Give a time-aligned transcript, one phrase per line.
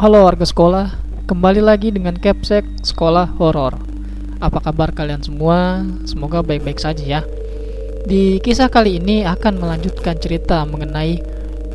[0.00, 0.96] Halo warga sekolah,
[1.28, 3.76] kembali lagi dengan Capsek Sekolah Horor.
[4.40, 5.84] Apa kabar kalian semua?
[6.08, 7.20] Semoga baik-baik saja ya.
[8.08, 11.20] Di kisah kali ini akan melanjutkan cerita mengenai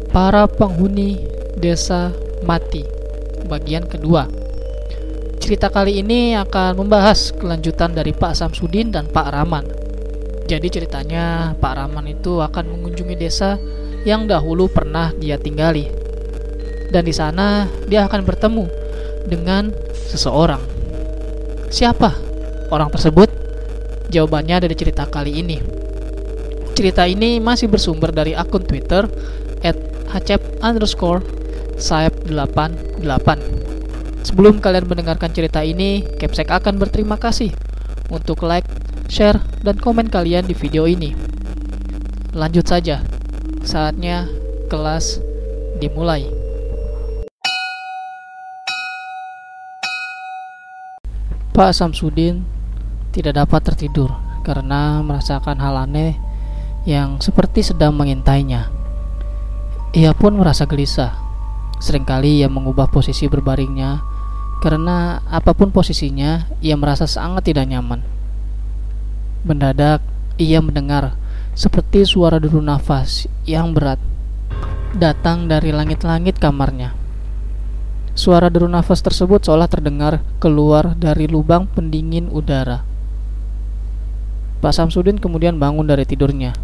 [0.10, 1.22] para penghuni
[1.62, 2.18] desa
[2.50, 2.82] mati
[3.46, 4.26] bagian kedua.
[5.38, 9.70] Cerita kali ini akan membahas kelanjutan dari Pak Samsudin dan Pak Rahman.
[10.50, 13.62] Jadi ceritanya Pak Rahman itu akan mengunjungi desa
[14.02, 16.05] yang dahulu pernah dia tinggali.
[16.96, 18.72] Dan di sana dia akan bertemu
[19.28, 19.68] dengan
[20.08, 20.64] seseorang.
[21.68, 22.16] Siapa
[22.72, 23.28] orang tersebut?
[24.08, 25.60] Jawabannya dari cerita kali ini.
[26.72, 29.12] Cerita ini masih bersumber dari akun Twitter
[30.08, 31.20] @hacep underscore
[31.76, 33.28] saep88.
[34.24, 37.52] Sebelum kalian mendengarkan cerita ini, Capsek akan berterima kasih
[38.08, 38.72] untuk like,
[39.12, 41.12] share, dan komen kalian di video ini.
[42.32, 43.04] Lanjut saja,
[43.68, 44.32] saatnya
[44.72, 45.20] kelas
[45.84, 46.45] dimulai.
[51.56, 52.44] Pak Samsudin
[53.16, 54.12] tidak dapat tertidur
[54.44, 56.20] karena merasakan hal aneh
[56.84, 58.68] yang seperti sedang mengintainya.
[59.96, 61.16] Ia pun merasa gelisah.
[61.80, 64.04] Seringkali ia mengubah posisi berbaringnya
[64.60, 68.04] karena apa pun posisinya, ia merasa sangat tidak nyaman.
[69.48, 70.04] Mendadak,
[70.36, 71.16] ia mendengar
[71.56, 74.04] seperti suara deru nafas yang berat
[74.92, 77.05] datang dari langit-langit kamarnya.
[78.16, 82.88] Suara deru nafas tersebut seolah terdengar keluar dari lubang pendingin udara.
[84.64, 86.56] Pak Samsudin kemudian bangun dari tidurnya.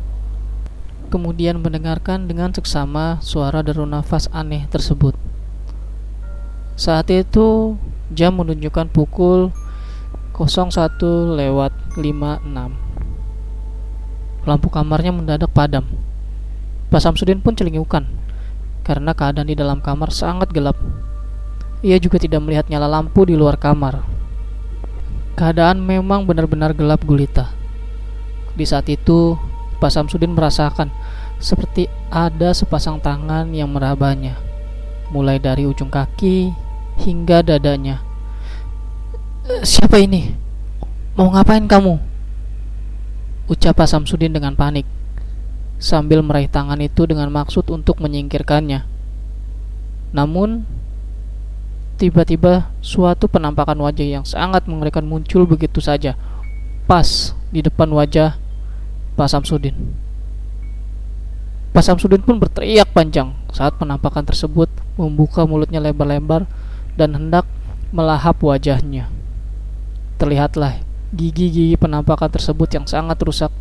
[1.12, 5.12] Kemudian mendengarkan dengan seksama suara deru nafas aneh tersebut.
[6.80, 7.76] Saat itu
[8.16, 9.52] jam menunjukkan pukul
[10.32, 10.72] 01
[11.36, 14.48] lewat 56.
[14.48, 15.84] Lampu kamarnya mendadak padam.
[16.88, 18.08] Pak Samsudin pun celingukan
[18.88, 20.80] karena keadaan di dalam kamar sangat gelap.
[21.82, 24.06] Ia juga tidak melihat nyala lampu di luar kamar.
[25.34, 27.50] Keadaan memang benar-benar gelap gulita.
[28.54, 29.34] Di saat itu,
[29.82, 30.94] Pak Samsudin merasakan
[31.42, 34.38] seperti ada sepasang tangan yang merabanya,
[35.10, 36.54] mulai dari ujung kaki
[37.02, 37.98] hingga dadanya.
[39.66, 40.38] Siapa ini?
[41.18, 41.98] Mau ngapain kamu?
[43.50, 44.86] Ucap Pak Samsudin dengan panik,
[45.82, 48.86] sambil meraih tangan itu dengan maksud untuk menyingkirkannya.
[50.14, 50.62] Namun,
[52.02, 56.18] Tiba-tiba suatu penampakan wajah yang sangat mengerikan muncul begitu saja,
[56.90, 58.42] pas di depan wajah
[59.14, 59.78] Pak Samsudin.
[61.70, 64.66] Pak Samsudin pun berteriak panjang saat penampakan tersebut
[64.98, 66.50] membuka mulutnya lebar-lebar
[66.98, 67.46] dan hendak
[67.94, 69.06] melahap wajahnya.
[70.18, 70.82] Terlihatlah
[71.14, 73.54] gigi-gigi penampakan tersebut yang sangat rusak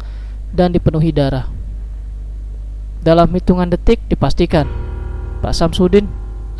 [0.49, 1.45] dan dipenuhi darah.
[3.05, 4.65] Dalam hitungan detik dipastikan
[5.45, 6.09] Pak Samsudin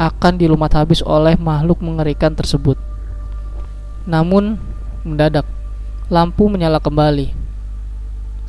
[0.01, 2.81] akan dilumat habis oleh makhluk mengerikan tersebut.
[4.09, 4.57] Namun,
[5.05, 5.45] mendadak
[6.09, 7.37] lampu menyala kembali.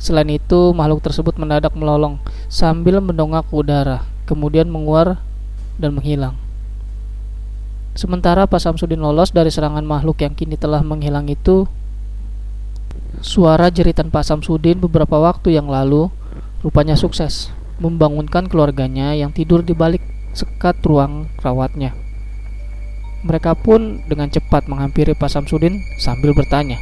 [0.00, 2.16] Selain itu, makhluk tersebut mendadak melolong
[2.48, 5.20] sambil mendongak ke udara, kemudian menguar
[5.76, 6.40] dan menghilang.
[7.92, 11.68] Sementara Pak Samsudin lolos dari serangan makhluk yang kini telah menghilang itu,
[13.20, 16.08] suara jeritan Pak Samsudin beberapa waktu yang lalu
[16.64, 21.92] rupanya sukses membangunkan keluarganya yang tidur di balik sekat ruang rawatnya.
[23.22, 26.80] Mereka pun dengan cepat menghampiri Pak Samsudin sambil bertanya,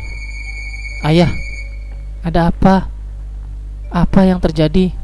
[1.05, 1.29] "Ayah,
[2.25, 2.89] ada apa?
[3.93, 4.97] Apa yang terjadi?"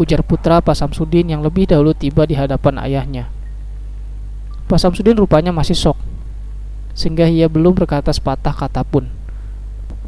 [0.00, 3.28] Ujar putra Pak Samsudin yang lebih dahulu tiba di hadapan ayahnya.
[4.64, 6.00] Pak Samsudin rupanya masih sok,
[6.96, 9.04] sehingga ia belum berkata sepatah kata pun.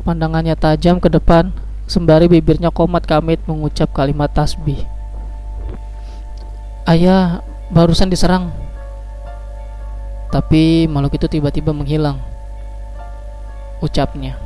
[0.08, 1.52] Pandangannya tajam ke depan,
[1.84, 4.93] sembari bibirnya komat kamit mengucap kalimat tasbih.
[6.84, 7.40] Ayah
[7.72, 8.52] barusan diserang.
[10.28, 12.20] Tapi makhluk itu tiba-tiba menghilang.
[13.80, 14.36] Ucapnya.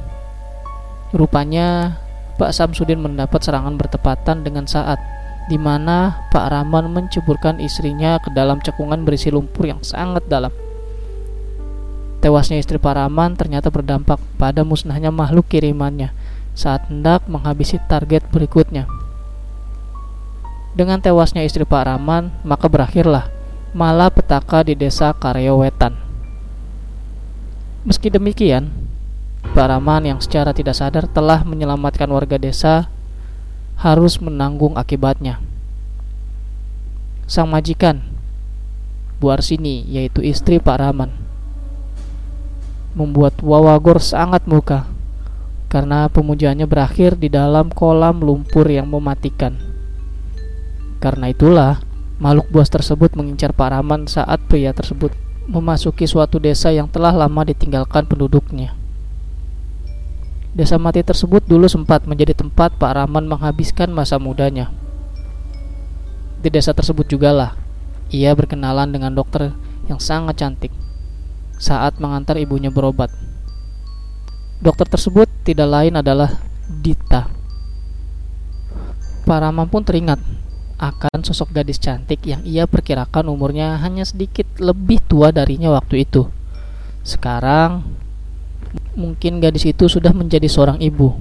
[1.10, 1.98] Rupanya
[2.38, 5.02] Pak Samsudin mendapat serangan bertepatan dengan saat
[5.50, 10.54] di mana Pak Rahman menceburkan istrinya ke dalam cekungan berisi lumpur yang sangat dalam.
[12.22, 16.14] Tewasnya istri Pak Rahman ternyata berdampak pada musnahnya makhluk kirimannya
[16.54, 19.07] saat hendak menghabisi target berikutnya.
[20.76, 23.28] Dengan tewasnya istri Pak Rahman, maka berakhirlah
[23.76, 25.96] malapetaka di desa Karyowetan.
[27.84, 28.68] Meski demikian,
[29.56, 32.90] Pak Rahman yang secara tidak sadar telah menyelamatkan warga desa
[33.78, 35.40] harus menanggung akibatnya.
[37.28, 38.00] Sang majikan,
[39.20, 41.12] Bu Arsini, yaitu istri Pak Rahman,
[42.96, 44.88] membuat Wawagor sangat muka
[45.68, 49.67] karena pemujaannya berakhir di dalam kolam lumpur yang mematikan.
[50.98, 51.82] Karena itulah
[52.18, 55.14] Makhluk buas tersebut mengincar Pak Rahman saat pria tersebut
[55.46, 58.74] memasuki suatu desa yang telah lama ditinggalkan penduduknya.
[60.50, 64.74] Desa mati tersebut dulu sempat menjadi tempat Pak Rahman menghabiskan masa mudanya.
[66.42, 67.54] Di desa tersebut jugalah
[68.10, 69.54] ia berkenalan dengan dokter
[69.86, 70.74] yang sangat cantik
[71.54, 73.14] saat mengantar ibunya berobat.
[74.58, 76.34] Dokter tersebut tidak lain adalah
[76.66, 77.30] Dita.
[79.22, 80.18] Pak Rahman pun teringat
[80.78, 86.30] akan sosok gadis cantik yang ia perkirakan umurnya hanya sedikit lebih tua darinya waktu itu.
[87.02, 87.82] Sekarang,
[88.94, 91.18] mungkin gadis itu sudah menjadi seorang ibu,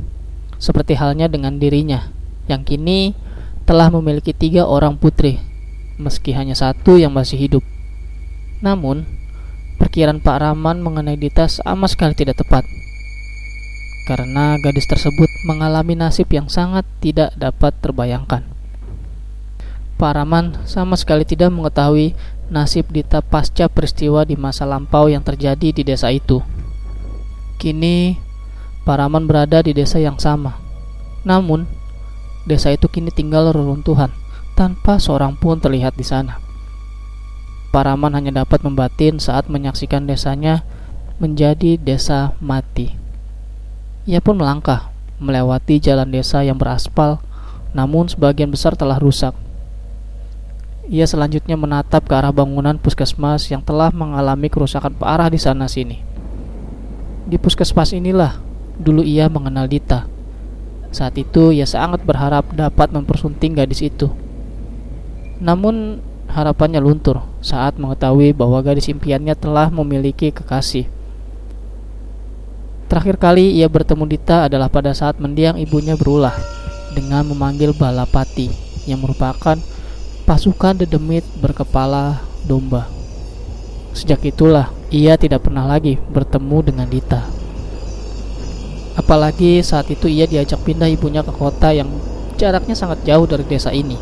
[0.61, 2.13] seperti halnya dengan dirinya,
[2.45, 3.17] yang kini
[3.65, 5.41] telah memiliki tiga orang putri,
[5.97, 7.63] meski hanya satu yang masih hidup.
[8.61, 9.09] Namun,
[9.81, 12.65] perkiraan Pak Rahman mengenai Dita sama sekali tidak tepat,
[14.05, 18.56] karena gadis tersebut mengalami nasib yang sangat tidak dapat terbayangkan.
[19.97, 22.13] Pak Raman sama sekali tidak mengetahui
[22.53, 26.45] nasib Dita pasca peristiwa di masa lampau yang terjadi di desa itu.
[27.57, 28.13] Kini,
[28.85, 30.61] Pak Raman berada di desa yang sama.
[31.25, 31.65] Namun,
[32.45, 34.13] desa itu kini tinggal reruntuhan
[34.53, 36.37] tanpa seorang pun terlihat di sana.
[37.73, 40.61] Pak Raman hanya dapat membatin saat menyaksikan desanya
[41.17, 42.93] menjadi desa mati.
[44.05, 47.17] Ia pun melangkah melewati jalan desa yang beraspal,
[47.73, 49.33] namun sebagian besar telah rusak
[50.87, 55.99] ia selanjutnya menatap ke arah bangunan puskesmas yang telah mengalami kerusakan parah di sana sini.
[57.27, 58.39] Di puskesmas inilah
[58.79, 60.07] dulu ia mengenal Dita.
[60.95, 64.07] Saat itu ia sangat berharap dapat mempersunting gadis itu.
[65.43, 65.99] Namun
[66.31, 70.87] harapannya luntur saat mengetahui bahwa gadis impiannya telah memiliki kekasih.
[72.87, 76.31] Terakhir kali ia bertemu Dita adalah pada saat mendiang ibunya berulah
[76.95, 78.47] dengan memanggil Balapati
[78.87, 79.59] yang merupakan
[80.27, 82.91] pasukan dedemit berkepala domba.
[83.95, 87.23] Sejak itulah ia tidak pernah lagi bertemu dengan Dita.
[88.99, 91.87] Apalagi saat itu ia diajak pindah ibunya ke kota yang
[92.35, 93.95] jaraknya sangat jauh dari desa ini.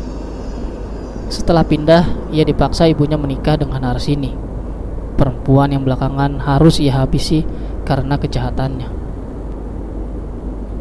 [1.30, 4.34] Setelah pindah, ia dipaksa ibunya menikah dengan Arsini,
[5.14, 7.46] perempuan yang belakangan harus ia habisi
[7.86, 8.90] karena kejahatannya.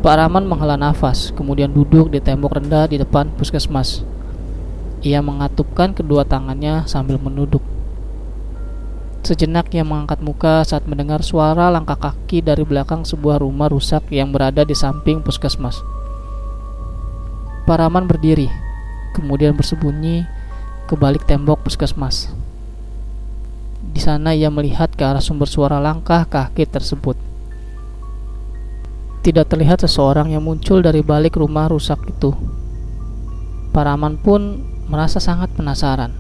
[0.02, 4.15] Pak Rahman menghela nafas, kemudian duduk di tembok rendah di depan puskesmas.
[5.04, 7.66] Ia mengatupkan kedua tangannya sambil menuduk.
[9.26, 14.30] Sejenak ia mengangkat muka saat mendengar suara langkah kaki dari belakang sebuah rumah rusak yang
[14.30, 15.82] berada di samping puskesmas.
[17.66, 18.46] Paraman berdiri,
[19.18, 20.30] kemudian bersembunyi
[20.86, 22.30] ke balik tembok puskesmas.
[23.82, 27.18] Di sana ia melihat ke arah sumber suara langkah kaki tersebut.
[29.26, 32.30] Tidak terlihat seseorang yang muncul dari balik rumah rusak itu.
[33.74, 36.14] Paraman pun merasa sangat penasaran.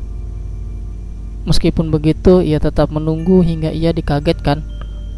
[1.45, 4.65] Meskipun begitu, ia tetap menunggu hingga ia dikagetkan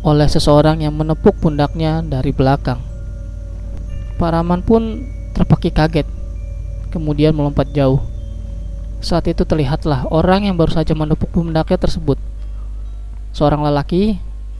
[0.03, 2.83] oleh seseorang yang menepuk pundaknya dari belakang.
[4.19, 6.03] Pak Rahman pun terpaki kaget,
[6.91, 8.03] kemudian melompat jauh.
[8.99, 12.19] Saat itu terlihatlah orang yang baru saja menepuk pundaknya tersebut.
[13.31, 14.17] Seorang lelaki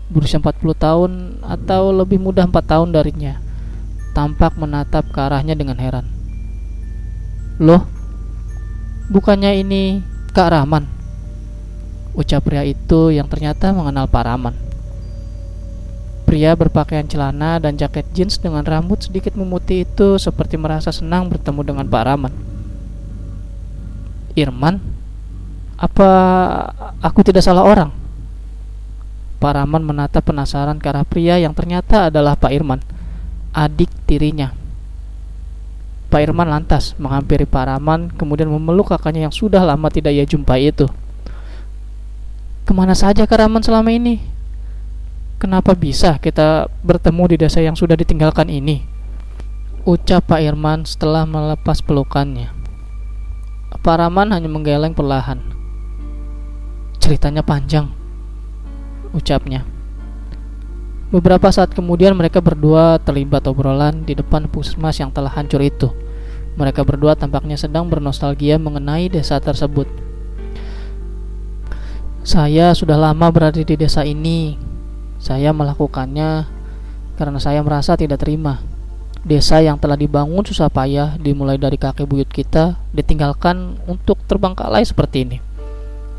[0.08, 1.12] berusia 40 tahun
[1.44, 3.44] atau lebih muda 4 tahun darinya,
[4.16, 6.08] tampak menatap ke arahnya dengan heran.
[7.58, 7.90] Loh,
[9.08, 10.04] Bukannya ini
[10.36, 10.84] Kak Rahman?
[12.12, 14.52] Ucap pria itu yang ternyata mengenal Pak Rahman.
[16.28, 21.62] Pria berpakaian celana dan jaket jeans dengan rambut sedikit memutih itu seperti merasa senang bertemu
[21.64, 22.34] dengan Pak Rahman.
[24.36, 24.84] Irman?
[25.80, 26.10] Apa
[27.00, 27.96] aku tidak salah orang?
[29.40, 32.84] Pak Rahman menatap penasaran ke arah pria yang ternyata adalah Pak Irman,
[33.56, 34.67] adik tirinya.
[36.08, 40.72] Pak Irman lantas menghampiri Pak Rahman kemudian memeluk kakaknya yang sudah lama tidak ia jumpai
[40.72, 40.88] itu.
[42.64, 44.24] Ke mana saja Kak Rahman selama ini?
[45.38, 48.88] Kenapa bisa kita bertemu di desa yang sudah ditinggalkan ini?
[49.84, 52.52] Ucap Pak Irman setelah melepas pelukannya.
[53.72, 55.44] Pak Rahman hanya menggeleng perlahan.
[57.04, 57.92] Ceritanya panjang,
[59.14, 59.77] ucapnya.
[61.08, 65.88] Beberapa saat kemudian mereka berdua terlibat obrolan di depan puskesmas yang telah hancur itu.
[66.60, 69.88] Mereka berdua tampaknya sedang bernostalgia mengenai desa tersebut.
[72.28, 74.60] Saya sudah lama berada di desa ini.
[75.16, 76.44] Saya melakukannya
[77.16, 78.60] karena saya merasa tidak terima.
[79.24, 85.24] Desa yang telah dibangun susah payah dimulai dari kakek buyut kita ditinggalkan untuk terbangkalai seperti
[85.24, 85.38] ini.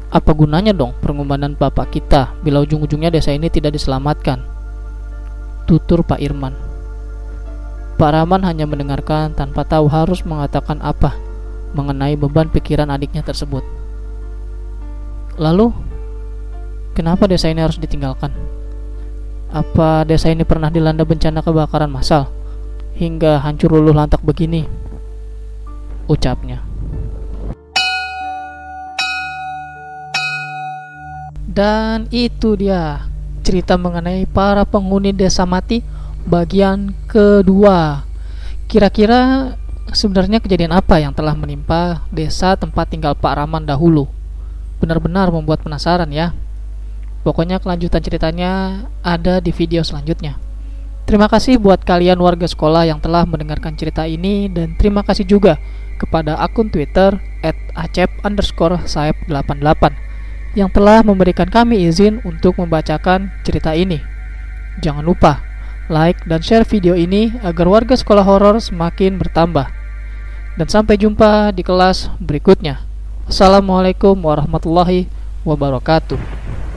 [0.08, 4.57] Apa gunanya dong pengorbanan bapak kita bila ujung-ujungnya desa ini tidak diselamatkan?
[5.68, 6.56] Tutur Pak Irman.
[8.00, 11.12] Pak Rahman hanya mendengarkan tanpa tahu harus mengatakan apa
[11.76, 13.60] mengenai beban pikiran adiknya tersebut.
[15.36, 15.68] Lalu,
[16.96, 18.32] kenapa desa ini harus ditinggalkan?
[19.52, 22.32] Apa desa ini pernah dilanda bencana kebakaran massal
[22.96, 24.64] hingga hancur luluh lantak begini?
[26.08, 26.64] Ucapnya.
[31.44, 33.04] Dan itu dia
[33.48, 35.80] cerita mengenai para penghuni desa mati
[36.28, 38.04] bagian kedua.
[38.68, 39.56] Kira-kira
[39.96, 44.18] sebenarnya kejadian apa yang telah menimpa desa tempat tinggal Pak Raman dahulu?
[44.78, 46.34] benar-benar membuat penasaran ya.
[47.26, 48.50] Pokoknya kelanjutan ceritanya
[49.02, 50.38] ada di video selanjutnya.
[51.04, 55.56] Terima kasih buat kalian warga sekolah yang telah mendengarkan cerita ini dan terima kasih juga
[55.98, 57.16] kepada akun Twitter
[57.74, 60.07] @acep underscore saep88
[60.56, 64.00] yang telah memberikan kami izin untuk membacakan cerita ini.
[64.78, 65.42] Jangan lupa
[65.88, 69.68] like dan share video ini agar warga sekolah horor semakin bertambah.
[70.60, 72.84] Dan sampai jumpa di kelas berikutnya.
[73.28, 75.08] Assalamualaikum warahmatullahi
[75.44, 76.67] wabarakatuh.